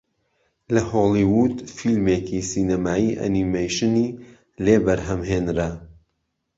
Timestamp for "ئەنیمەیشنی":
3.19-4.07